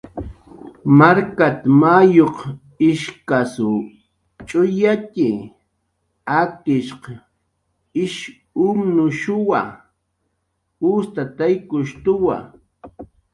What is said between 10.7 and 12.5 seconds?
ustataykushtuwa"